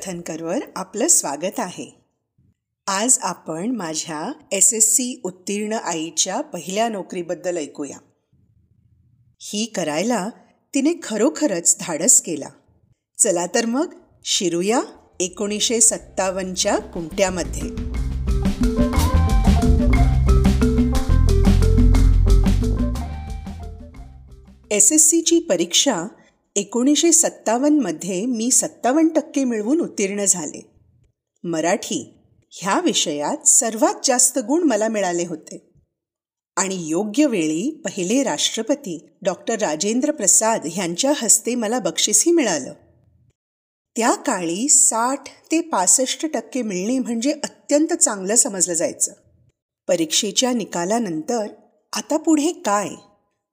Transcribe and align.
कथनकरवर 0.00 0.58
आपलं 0.76 1.08
स्वागत 1.08 1.60
आहे. 1.60 2.00
आज 2.86 3.18
आपण 3.20 3.70
माझ्या 3.70 4.32
एस 4.52 4.74
एस 4.74 4.92
सी 4.92 5.20
उत्तीर्ण 5.24 5.72
आईच्या 5.72 6.40
पहिल्या 6.40 6.88
नोकरीबद्दल 6.88 7.56
ऐकूया. 7.56 7.96
ही 9.40 9.64
करायला 9.64 10.28
तिने 10.74 10.92
खरोखरच 11.02 11.76
धाडस 11.80 12.20
केला. 12.20 12.48
चला 13.18 13.46
तर 13.46 13.66
मग 13.66 13.94
शिरूया 14.24 14.80
एकोणीसशे 15.20 15.80
सत्तावन्नच्या 15.80 16.78
कुंट्यामध्ये 16.78 17.62
एस 24.76 24.92
एस 24.92 25.08
सीची 25.08 25.38
परीक्षा 25.38 26.04
एकोणीसशे 26.56 27.12
सत्तावन्नमध्ये 27.12 28.26
मी 28.26 28.50
सत्तावन्न 28.50 29.08
टक्के 29.08 29.44
मिळवून 29.44 29.80
उत्तीर्ण 29.80 30.24
झाले. 30.24 30.70
मराठी 31.44 32.14
ह्या 32.52 32.80
विषयात 32.80 33.46
सर्वात 33.46 33.94
जास्त 34.04 34.38
गुण 34.38 34.62
मला 34.62 34.88
मिळाले 34.88 35.26
होते. 35.26 35.72
आणि 36.56 36.88
योग्य 36.88 37.26
वेळी 37.26 37.82
पहिले 37.84 38.22
राष्ट्रपती 38.22 39.08
डॉक्टर 39.22 39.58
राजेंद्र 39.58 40.12
प्रसाद 40.12 40.66
ह्यांच्या 40.72 41.12
हस्ते 41.16 41.54
मला 41.54 41.78
बक्षीसही 41.78 42.32
मिळालं. 42.32 42.74
त्या 43.96 44.14
काळी 44.14 44.68
साठ 44.68 45.28
ते 45.52 45.60
पासष्ट 45.60 46.26
टक्के 46.26 46.62
मिळणे 46.62 46.98
म्हणजे 46.98 47.32
अत्यंत 47.32 47.92
चांगलं 47.92 48.34
समजलं 48.34 48.74
जायचं. 48.74 49.12
परीक्षेच्या 49.88 50.52
निकालानंतर 50.52 51.46
आता 51.92 52.16
पुढे 52.16 52.52
काय? 52.52 52.88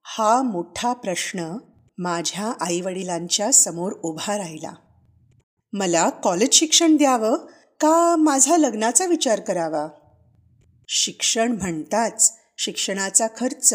हा 0.02 0.42
मोठा 0.42 0.92
प्रश्न 0.92 1.58
माझ्या 1.98 2.52
आईवडिलांच्या 2.60 3.52
समोर 3.52 3.92
उभा 3.92 4.38
राहिला. 4.38 4.72
मला 5.72 6.10
कॉलेज 6.10 6.52
शिक्षण 6.52 6.96
द्यावं 6.96 7.36
का 7.80 8.16
माझा 8.16 8.56
लग्नाचा 8.56 9.06
विचार 9.06 9.40
करावा? 9.40 9.88
शिक्षण 10.88 11.52
म्हणताच 11.52 12.32
शिक्षणाचा 12.58 13.26
खर्च 13.36 13.74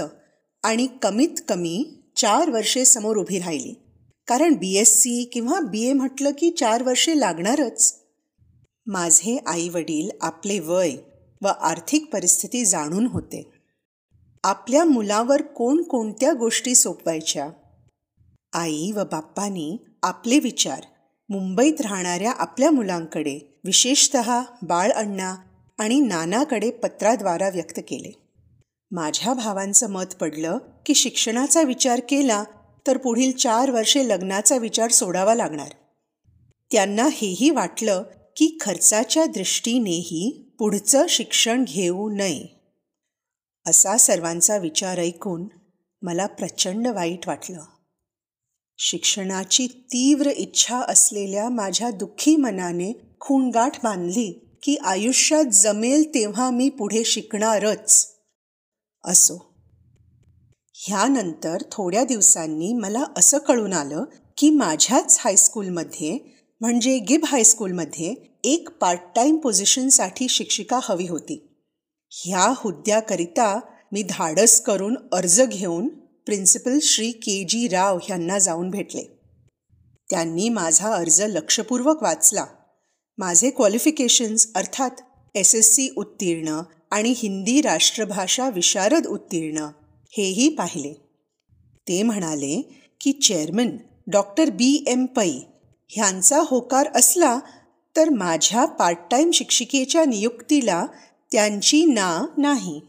आणि 0.63 0.87
कमीत 1.01 1.41
कमी 1.47 2.03
चार 2.15 2.49
वर्षे 2.49 2.85
समोर 2.85 3.17
उभी 3.17 3.39
राहिली. 3.39 3.73
कारण 4.27 4.53
बी 4.53 4.77
एस 4.77 4.99
सी 4.99 5.29
किंवा 5.33 5.59
बी 5.59 5.89
ए 5.89 5.93
म्हटलं 5.93 6.31
की 6.31 6.51
चार 6.51 6.83
वर्षे 6.83 7.19
लागणारच. 7.19 7.99
माझे 8.85 9.39
आईवडील 9.45 10.09
आपले 10.21 10.59
वय 10.59 10.95
व 11.41 11.47
आर्थिक 11.47 12.05
परिस्थिती 12.13 12.65
जाणून 12.65 13.07
होते. 13.07 13.51
आपल्या 14.43 14.83
मुलावर 14.83 15.41
कोणकोणत्या 15.41 16.33
गोष्टी 16.33 16.75
सोपवायच्या? 16.75 17.49
आई 18.53 18.91
व 18.91 19.03
बाप्पानी 19.03 19.77
आपले 20.03 20.39
विचार 20.39 20.83
मुंबईत 21.29 21.81
राहणाऱ्या 21.81 22.31
आपल्या 22.31 22.71
मुलांकडे 22.71 23.59
विशेषत 23.65 24.17
बाळ 24.61 24.91
अण्णा 24.91 25.35
आणि 25.79 25.99
नानाकडे 25.99 26.71
पत्राद्वारा 26.71 27.49
व्यक्त 27.49 27.79
केले. 27.87 28.11
माझ्या 28.91 29.33
भावांचं 29.33 29.89
मत 29.89 30.13
पडलं 30.19 30.57
की 30.85 30.95
शिक्षणाचा 30.95 31.61
विचार 31.61 32.01
केला 32.09 32.43
तर 32.87 32.97
पुढील 32.97 33.31
चार 33.31 33.71
वर्षे 33.71 34.07
लग्नाचा 34.07 34.57
विचार 34.57 34.91
सोडावा 34.91 35.35
लागणार. 35.35 35.69
त्यांना 36.71 37.07
हेही 37.11 37.49
वाटलं 37.49 38.03
की 38.37 38.57
खर्चाच्या 38.61 39.25
दृष्टीनेही 39.25 40.55
पुढचं 40.59 41.05
शिक्षण 41.09 41.63
घेऊ 41.63 42.09
नये. 42.09 42.45
असा 43.67 43.97
सर्वांचा 43.97 44.57
विचार 44.57 44.97
ऐकून 44.97 45.47
मला 46.01 46.25
प्रचंड 46.25 46.87
वाईट 46.87 47.27
वाटलं. 47.27 47.63
शिक्षणाची 48.77 49.67
तीव्र 49.67 50.29
इच्छा 50.29 50.77
असलेल्या 50.77 51.49
माझ्या 51.49 51.91
दुःखी 51.91 52.35
मनाने 52.35 53.01
खूणगाठ 53.19 53.83
बांधली 53.83 54.57
की 54.63 54.75
आयुष्यात 54.75 55.45
जमेल 55.45 56.13
तेव्हा 56.13 56.49
मी 56.49 56.69
पुढे 56.69 57.03
शिकणारच. 57.03 58.13
असो. 59.05 59.53
ह्यानंतर 60.73 61.57
थोड्या 61.71 62.03
दिवसांनी 62.03 62.73
मला 62.73 63.03
असं 63.17 63.37
कळून 63.37 63.73
आलं 63.73 64.03
की 64.37 64.49
माझ्याच 64.49 65.17
हायस्कूलमध्ये 65.19 66.19
म्हणजे 66.61 66.99
गिब 66.99 67.25
हायस्कूलमध्ये 67.25 68.15
एक 68.43 68.69
पार्ट 68.69 68.99
टाईम 69.15 69.37
पोझिशनसाठी 69.37 70.27
शिक्षिका 70.27 70.79
हवी 70.83 71.07
होती. 71.07 71.65
ह्या 72.09 72.53
हुद्द्याकरिता 72.57 73.59
मी 73.91 74.03
धाडस 74.03 74.61
करून 74.61 74.95
अर्ज 75.11 75.41
घेऊन 75.41 75.89
प्रिन्सिपल 76.25 76.79
श्री 76.81 77.11
के 77.11 77.43
जी 77.43 77.67
राव 77.67 77.97
ह्यांना 77.97 78.39
जाऊन 78.39 78.69
भेटले. 78.69 79.03
त्यांनी 80.09 80.49
माझा 80.49 80.93
अर्ज 80.93 81.21
लक्षपूर्वक 81.21 82.03
वाचला. 82.03 82.45
माझे 83.17 83.49
क्वालिफिकेशन्स 83.49 84.47
अर्थात 84.55 84.91
एस 85.35 85.55
एस 85.55 85.73
सी 85.73 85.89
उत्तीर्ण 85.97 86.61
आणि 86.91 87.13
हिंदी 87.17 87.61
राष्ट्रभाषा 87.61 88.49
विशारद 88.49 89.07
उत्तीर्ण 89.07 89.57
हेही 90.17 90.49
पाहिले. 90.49 90.93
ते 91.87 92.03
म्हणाले 92.03 92.83
की 93.01 93.11
चेअरमन 93.11 93.69
डॉक्टर 94.07 94.49
बी 94.49 94.83
एम 94.87 95.05
पै 95.05 95.29
ह्यांचा 95.89 96.39
होकार 96.47 96.87
असला 96.95 97.39
तर 97.95 98.09
माझ्या 98.09 98.65
पार्ट 98.65 98.97
टाईम 99.11 99.31
शिक्षिकेच्या 99.31 100.05
नियुक्तीला 100.05 100.85
त्यांची 101.31 101.85
ना 101.85 102.25
नाही. 102.37 102.81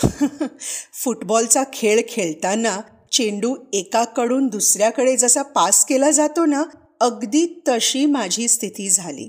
फुटबॉलचा 0.94 1.62
खेळ 1.72 2.00
खेळताना 2.08 2.80
चेंडू 3.12 3.56
एकाकडून 3.72 4.46
दुसऱ्याकडे 4.46 5.16
जसा 5.16 5.42
पास 5.42 5.84
केला 5.84 6.10
जातो 6.10 6.44
ना 6.44 6.64
अगदी 7.00 7.62
तशी 7.68 8.06
माझी 8.06 8.48
स्थिती 8.48 8.90
झाली. 8.90 9.28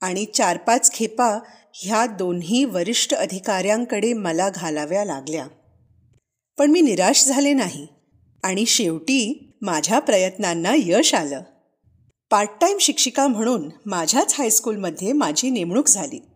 आणि 0.00 0.24
चार 0.24 0.56
पाच 0.56 0.92
खेपा 0.92 1.38
ह्या 1.74 2.06
दोन्ही 2.06 2.64
वरिष्ठ 2.64 3.14
अधिकाऱ्यांकडे 3.14 4.12
मला 4.12 4.48
घालाव्या 4.48 5.04
लागल्या. 5.04 5.46
पण 6.58 6.70
मी 6.70 6.80
निराश 6.80 7.24
झाले 7.24 7.52
नाही 7.52 7.86
आणि 8.42 8.66
शेवटी 8.66 9.52
माझ्या 9.62 9.98
प्रयत्नांना 9.98 10.72
यश 10.76 11.14
आलं. 11.14 11.42
पार्ट 12.30 12.50
टाईम 12.60 12.78
शिक्षिका 12.80 13.26
म्हणून 13.26 13.70
माझ्याच 13.86 14.34
हायस्कूलमध्ये 14.38 15.12
माझी 15.12 15.50
नेमणूक 15.50 15.88
झाली. 15.88 16.31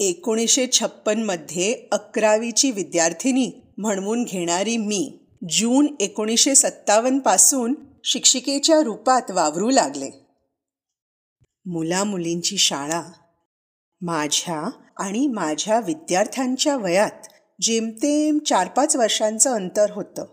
एकोणीसशे 0.00 0.66
छप्पनमध्ये 0.72 1.88
अकरावीची 1.92 2.70
विद्यार्थिनी 2.70 3.74
म्हणवून 3.78 4.24
घेणारी 4.24 4.76
मी 4.76 5.18
जून 5.50 5.96
एकोणीसशे 6.00 6.54
सत्तावन्नपासून 6.54 7.74
शिक्षिकेच्या 8.04 8.80
रूपात 8.80 9.30
वावरू 9.30 9.70
लागले. 9.70 10.10
मुलामुलींची 11.66 12.58
शाळा 12.58 13.02
माझ्या 14.00 14.70
आणि 14.98 15.26
माझ्या 15.26 15.80
विद्यार्थ्यांच्या 15.80 16.76
वयात 16.76 17.28
जेमतेम 17.60 18.38
चार 18.38 18.68
पाच 18.68 18.96
वर्षांचं 18.96 19.54
अंतर 19.54 19.90
होतं. 19.90 20.24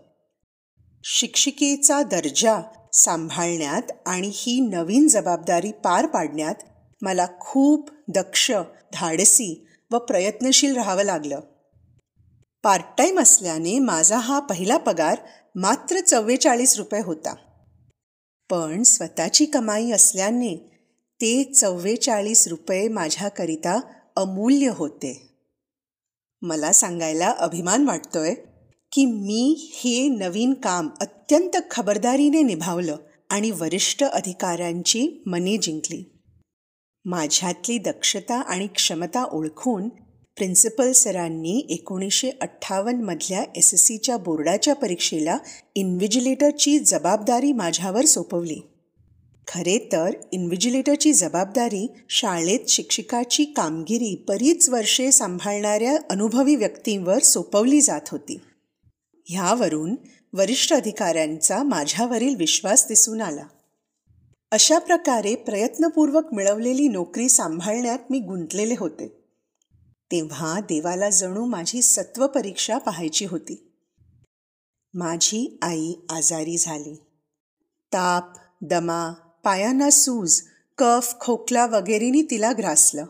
शिक्षिकेचा 1.04 2.02
दर्जा 2.02 2.60
सांभाळण्यात 2.92 3.92
आणि 4.06 4.30
ही 4.32 4.60
नवीन 4.60 5.08
जबाबदारी 5.08 5.72
पार 5.72 6.06
पाडण्यात 6.06 6.54
मला 7.02 7.26
खूप 7.40 7.90
दक्ष 8.14 8.50
धाडसी 8.92 9.66
व 9.90 9.98
प्रयत्नशील 9.98 10.74
राहावं 10.74 11.02
लागलं. 11.02 11.40
पार्ट 12.62 12.84
टाईम 12.98 13.20
असल्याने 13.20 13.78
माझा 13.78 14.18
हा 14.18 14.40
पहिला 14.40 14.76
पगार 14.76 15.18
मात्र 15.54 16.00
चव्वेचाळीस 16.00 16.76
रुपये 16.76 17.00
होता. 17.00 17.34
पण 18.50 18.82
स्वतःची 18.82 19.44
कमाई 19.44 19.90
असल्याने 19.90 20.56
ते 21.20 21.44
चव्वेचाळीस 21.44 22.48
रुपये 22.48 22.88
माझ्याकरिता 22.88 23.80
अमूल्य 24.16 24.68
होते. 24.68 25.28
मला 26.42 26.72
सांगायला 26.72 27.34
अभिमान 27.38 27.84
वाटतोय 27.84 28.34
की 28.92 29.04
मी 29.04 29.70
हे 29.74 30.08
नवीन 30.08 30.54
काम 30.54 30.88
अत्यंत 31.00 31.56
खबरदारीने 31.70 32.42
निभावलं 32.42 32.96
आणि 33.30 33.50
वरिष्ठ 33.50 34.04
अधिकाऱ्यांची 34.04 35.22
मने 35.26 35.56
जिंकली. 35.56 36.17
माझ्यातली 37.10 37.78
दक्षता 37.78 38.40
आणि 38.40 38.66
क्षमता 38.66 39.24
ओळखून 39.24 39.88
प्रिन्सिपल 40.36 40.92
सरांनी 40.92 41.66
एकोणीसशे 41.68 42.30
अठ्ठावन्नमधल्या 42.40 43.44
एस 43.56 43.74
एस 43.74 43.84
सीच्या 43.84 44.16
बोर्डाच्या 44.16 44.74
परीक्षेला 44.74 45.38
इन्व्हिजिलेटरची 45.74 46.78
जबाबदारी 46.78 47.52
माझ्यावर 47.52 48.04
सोपवली. 48.04 48.60
खरे 49.48 49.88
तर 49.92 50.10
इन्व्हिजिलेटरची 50.32 51.12
जबाबदारी 51.12 51.92
शाळेत 52.08 52.68
शिक्षिकाची 52.68 53.44
कामगिरी 53.44 54.24
बरीच 54.28 54.68
वर्षे 54.68 55.12
सांभाळणाऱ्या 55.12 55.96
अनुभवी 56.10 56.56
व्यक्तींवर 56.56 57.18
सोपवली 57.18 57.80
जात 57.80 58.08
होती. 58.08 58.40
ह्यावरून 59.26 59.94
वरिष्ठ 60.32 60.72
अधिकाऱ्यांचा 60.72 61.62
माझ्यावरील 61.62 62.34
विश्वास 62.36 62.86
दिसून 62.88 63.20
आला. 63.20 63.44
अशा 64.50 64.78
प्रकारे 64.78 65.34
प्रयत्नपूर्वक 65.34 66.34
मिळवलेली 66.34 66.88
नोकरी 66.88 67.28
सांभाळण्यात 67.28 67.98
मी 68.10 68.20
गुंतलेले 68.20 68.74
होते. 68.78 69.24
तेव्हा 70.12 70.60
देवाला 70.60 71.10
जणू 71.10 71.44
माझी 71.44 71.82
सत्व 71.82 72.26
परीक्षा 72.26 72.78
पाहायची 72.78 73.24
होती. 73.24 73.72
माझी 74.94 75.58
आई 75.62 75.94
आजारी 76.10 76.58
झाली. 76.58 76.94
ताप 77.92 78.32
दमा 78.62 79.12
पायांना 79.44 79.90
सूज 79.90 80.40
कफ 80.78 81.14
खोकला 81.20 81.66
वगैरेनी 81.66 82.22
तिला 82.22 82.52
ग्रासलं. 82.58 83.04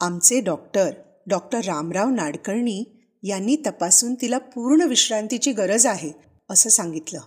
आमचे 0.00 0.40
डॉक्टर 0.40 0.90
डॉक्टर 1.26 1.58
रामराव 1.64 2.08
नाडकर्णी 2.08 2.84
यांनी 3.22 3.56
तपासून 3.66 4.14
तिला 4.14 4.38
पूर्ण 4.38 4.80
विश्रांतीची 4.80 5.52
गरज 5.52 5.86
आहे 5.86 6.12
असं 6.50 6.70
सांगितलं. 6.70 7.20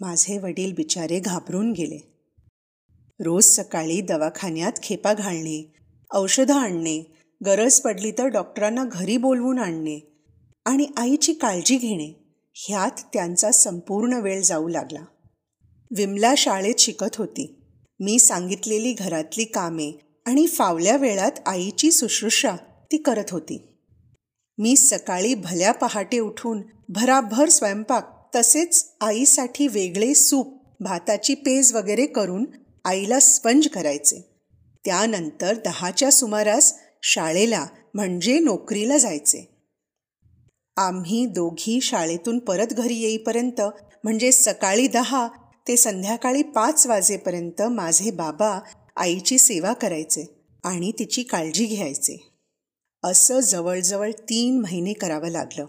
माझे 0.00 0.38
वडील 0.38 0.72
बिचारे 0.72 1.20
घाबरून 1.20 1.72
गेले. 1.72 1.98
रोज 3.20 3.44
सकाळी 3.44 4.00
दवाखान्यात 4.00 4.72
खेपा 4.82 5.14
घालणे 5.14 5.74
औषधं 6.14 6.54
आणणे 6.54 7.16
गरज 7.46 7.80
पडली 7.80 8.10
तर 8.10 8.26
डॉक्टरांना 8.26 8.84
घरी 8.84 9.16
बोलवून 9.16 9.58
आणणे 9.58 10.24
आणि 10.64 10.86
आईची 10.96 11.32
काळजी 11.32 11.76
घेणे 11.76 12.36
ह्यात 12.54 13.00
त्यांचा 13.12 13.50
संपूर्ण 13.50 14.12
वेळ 14.12 14.42
जाऊ 14.42 14.68
लागला. 14.68 15.04
विमला 15.96 16.34
शाळेत 16.36 16.74
शिकत 16.78 17.16
होती. 17.16 17.64
मी 18.00 18.18
सांगितलेली 18.18 18.92
घरातली 18.92 19.44
कामे 19.44 19.92
आणि 20.26 20.46
फावल्या 20.46 20.96
वेळात 20.96 21.32
आईची 21.46 21.92
शुश्रूषा 21.92 22.56
ती 22.92 22.96
करत 22.96 23.30
होती. 23.30 23.78
मी 24.58 24.76
सकाळी 24.76 25.34
भल्या 25.34 25.72
पहाटे 25.72 26.18
उठून 26.18 26.62
भराभर 26.88 27.48
स्वयंपाक 27.48 28.19
तसेच 28.36 28.92
आईसाठी 29.00 29.66
वेगळे 29.66 30.14
सूप 30.14 30.60
भाताची 30.80 31.34
पेज 31.34 31.72
वगैरे 31.74 32.06
करून 32.06 32.44
आईला 32.84 33.20
स्पंज 33.20 33.68
करायचे. 33.68 34.20
त्यानंतर 34.84 35.54
दहाच्या 35.54 36.12
सुमारास 36.12 36.74
शाळेला 37.02 37.66
म्हणजे 37.94 38.38
नोकरीला 38.38 38.98
जायचे. 38.98 39.50
आम्ही 40.76 41.26
दोघी 41.26 41.80
शाळेतून 41.80 42.38
परत 42.38 42.66
घरी 42.66 42.94
येईपर्यंत 42.94 43.60
म्हणजे 44.04 44.32
सकाळी 44.32 44.86
दहा 44.86 45.28
ते 45.68 45.76
संध्याकाळी 45.76 46.42
पाच 46.42 46.86
वाजेपर्यंत 46.86 47.62
माझे 47.62 48.10
बाबा 48.10 48.60
आईची 48.96 49.38
सेवा 49.38 49.72
करायचे 49.72 50.24
आणि 50.64 50.92
तिची 50.98 51.22
काळजी 51.22 51.66
घ्यायचे. 51.66 52.16
असं 53.04 53.40
जवळजवळ 53.40 54.10
तीन 54.10 54.60
महिने 54.60 54.92
करावं 54.92 55.28
लागलं. 55.28 55.66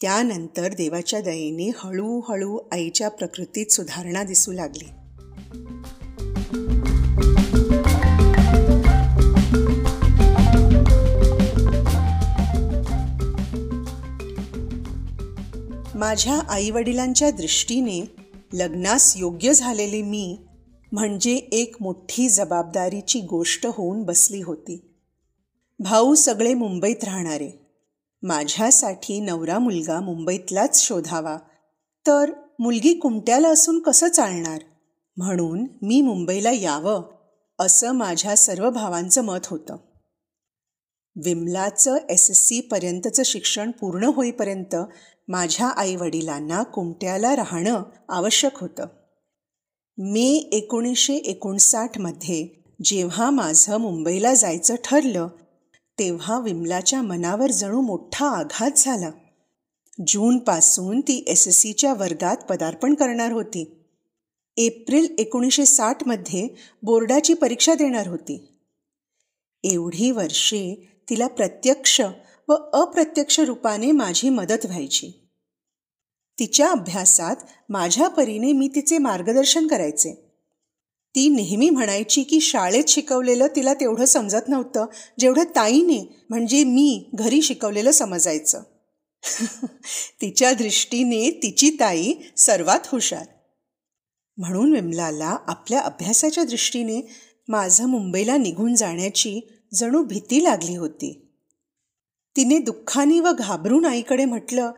त्यानंतर 0.00 0.74
देवाच्या 0.74 1.20
दयेने 1.20 1.70
हळूहळू 1.76 2.58
आईच्या 2.72 3.08
प्रकृतीत 3.08 3.66
सुधारणा 3.66 4.22
दिसू 4.22 4.52
लागली. 4.52 4.88
माझ्या 15.94 16.40
आईवडिलांच्या 16.48 17.30
दृष्टीने 17.30 18.04
लग्नास 18.52 19.14
योग्य 19.16 19.52
झालेले 19.52 20.02
मी 20.02 20.38
म्हणजे 20.92 21.36
एक 21.36 21.76
मोठी 21.80 22.28
जबाबदारीची 22.28 23.20
गोष्ट 23.20 23.66
होऊन 23.66 24.02
बसली 24.02 24.42
होती. 24.42 24.94
भाऊ 25.78 26.14
सगळे 26.14 26.54
मुंबईत 26.54 27.04
राहणारे. 27.04 27.67
माझ्यासाठी 28.22 29.20
नवरा 29.20 29.58
मुलगा 29.58 30.00
मुंबईतलाच 30.00 30.82
शोधावा. 30.82 31.38
तर 32.06 32.30
मुलगी 32.58 32.94
कुमट्याला 32.94 33.48
असून 33.48 33.78
कसं 33.78 34.08
चालणार? 34.08 34.58
म्हणून 35.16 35.66
मी 35.82 36.00
मुंबईला 36.00 36.50
यावं 36.50 37.02
असं 37.58 37.92
माझ्या 37.92 38.36
सर्व 38.36 38.70
भावांचं 38.70 39.24
मत 39.24 39.46
होतं. 39.46 39.76
विमलाचं 41.24 41.96
एस 42.10 42.30
एस 42.30 42.48
सीपर्यंतचं 42.48 43.22
शिक्षण 43.22 43.70
पूर्ण 43.70 44.04
होईपर्यंत 44.04 44.76
माझ्या 45.28 45.66
आईवडिलांना 45.66 46.62
कुमट्याला 46.62 47.36
राहणं 47.36 47.82
आवश्यक 48.08 48.58
होतं. 48.60 48.86
मे 49.98 50.48
एकोणीसशे 50.52 51.14
एकोणसाठमध्ये 51.14 52.64
जेव्हा 52.84 53.30
माझं 53.30 53.76
मुंबईला 53.76 54.34
जायचं 54.34 54.74
ठरलं 54.84 55.28
तेव्हा 55.98 56.40
विमलाच्या 56.40 57.02
मनावर 57.02 57.50
जणू 57.50 57.80
मोठा 57.80 58.28
आघात 58.28 58.70
झाला. 58.76 59.10
जूनपासून 60.06 61.00
ती 61.00 61.24
एस 61.26 61.48
एस 61.48 61.56
सीच्या 61.56 61.94
वर्गात 61.94 62.36
पदार्पण 62.36 62.94
करणार 62.94 63.32
होती. 63.32 63.84
एप्रिल 64.56 65.14
एकोणीसशे 65.18 65.66
साठमध्ये 65.66 66.48
बोर्डाची 66.82 67.34
परीक्षा 67.34 67.74
देणार 67.74 68.06
होती. 68.06 68.48
एवढी 69.64 70.10
वर्षे 70.10 70.88
तिला 71.10 71.26
प्रत्यक्ष 71.26 72.00
व 72.48 72.54
अप्रत्यक्ष 72.72 73.40
रूपाने 73.40 73.92
माझी 73.92 74.28
मदत 74.28 74.66
व्हायची. 74.66 75.12
तिच्या 76.38 76.70
अभ्यासात 76.70 77.36
माझ्या 77.68 78.08
परीने 78.08 78.52
मी 78.52 78.68
तिचे 78.68 78.98
मार्गदर्शन 78.98 79.66
करायचे. 79.66 80.27
ती 81.14 81.28
नेहमी 81.28 81.70
म्हणायची 81.70 82.22
की 82.22 82.40
शाळेत 82.40 82.84
शिकवलेलं 82.88 83.46
तिला 83.56 83.74
तेवढं 83.74 84.04
समजत 84.04 84.48
नव्हतं 84.48 84.86
जेवढं 85.18 85.44
ताईने 85.44 86.26
म्हणजे 86.30 86.64
मी 86.64 87.10
घरी 87.14 87.42
शिकवलेलं 87.42 87.90
समजायचं. 87.90 88.62
तिच्या 90.22 90.52
दृष्टीने 90.52 91.30
तिची 91.30 91.70
ताई 91.70 92.14
सर्वात 92.36 92.80
हुशार. 92.86 93.24
म्हणून 94.36 94.72
विमलाला 94.72 95.36
आपल्या 95.46 95.80
अभ्यासाच्या 95.80 96.44
दृष्टीने 96.44 97.10
माझं 97.48 97.86
मुंबईला 97.86 98.36
निघून 98.36 98.74
जाण्याची 98.74 99.40
जणू 99.74 100.04
भीती 100.04 100.44
लागली 100.44 100.76
होती. 100.76 101.32
तिने 102.36 102.58
दुःखाने 102.58 103.20
व 103.20 103.32
घाबरून 103.38 103.84
आईकडे 103.84 104.24
म्हटलं 104.24 104.70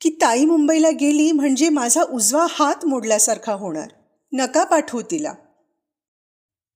की 0.00 0.10
ताई 0.10 0.44
मुंबईला 0.44 0.90
गेली 0.90 1.32
म्हणजे 1.32 1.68
माझा 1.68 2.02
उजवा 2.02 2.46
हात 2.50 2.86
मोडल्यासारखा 2.86 3.52
होणार. 3.52 3.88
नका 4.32 4.64
पाठवू 4.64 5.02
तिला. 5.02 5.34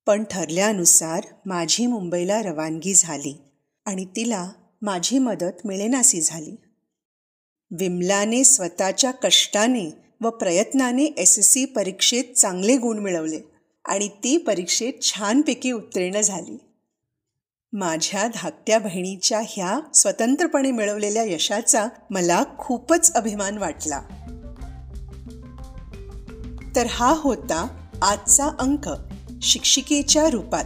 पण 0.06 0.24
ठरल्यानुसार 0.30 1.24
माझी 1.46 1.86
मुंबईला 1.86 2.42
रवानगी 2.42 2.94
झाली 2.94 3.40
आणि 3.86 4.04
तिला 4.04 4.50
माझी 4.82 5.18
मदत 5.18 5.66
मिळेनासी 5.66 6.20
झाली. 6.20 6.56
विमलाने 7.70 8.44
स्वतःच्या 8.44 9.10
कष्टाने 9.10 9.90
व 10.20 10.30
प्रयत्नाने 10.30 11.04
एस 11.04 11.38
एस 11.38 11.50
सी 11.50 11.64
परीक्षेत 11.64 12.24
चांगले 12.36 12.76
गुण 12.76 12.98
मिळवले 12.98 13.40
आणि 13.84 14.08
ती 14.08 14.36
परीक्षेत 14.36 14.92
छानपैकी 15.02 15.72
उत्तीर्ण 15.72 16.20
झाली. 16.20 16.58
माझ्या 17.72 18.28
धाकट्या 18.34 18.78
बहिणीच्या 18.78 19.40
ह्या 19.48 19.80
स्वतंत्रपणे 19.94 20.70
मिळवलेल्या 20.70 21.22
यशाचा 21.22 21.86
मला 22.10 22.44
खूपच 22.58 23.12
अभिमान 23.12 23.58
वाटला. 23.58 24.02
तर 26.76 26.86
हा 26.86 27.14
होता 27.16 27.88
आजचा 28.02 28.50
अंक. 28.58 28.88
शिक्षिकेच्या 29.42 30.30
रूपात. 30.30 30.64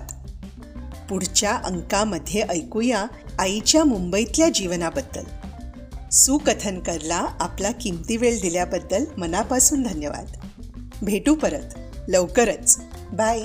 पुढच्या 1.09 1.53
अंकामध्ये 1.65 2.43
ऐकूया 2.43 3.07
आईच्या 3.39 3.85
मुंबईतल्या 3.85 4.49
जीवनाबद्दल. 4.49 5.25
सुकथनकरला 6.11 7.27
आपला 7.41 7.71
किमती 7.71 8.17
वेळ 8.17 8.41
दिल्याबद्दल 8.41 9.05
मनापासून 9.19 9.83
धन्यवाद. 9.83 10.27
भेटू 11.03 11.35
परत. 11.35 11.79
लवकरच. 12.09 12.81
बाय. 13.13 13.43